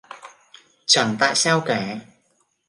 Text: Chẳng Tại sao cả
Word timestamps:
Chẳng 0.85 1.15
Tại 1.19 1.35
sao 1.35 1.61
cả 1.65 1.97